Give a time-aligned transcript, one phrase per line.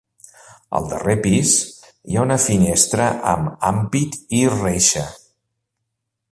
[0.77, 1.51] Al darrer pis,
[2.13, 5.09] hi ha una finestra amb ampit i reixa.